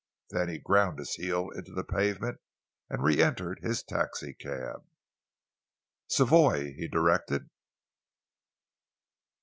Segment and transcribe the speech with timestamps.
[0.31, 2.39] Then he ground his heel into the pavement
[2.89, 4.83] and re entered his taxicab.
[6.07, 7.51] "Savoy," he directed.